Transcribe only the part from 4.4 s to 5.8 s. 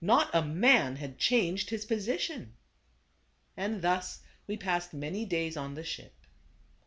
we passed many days on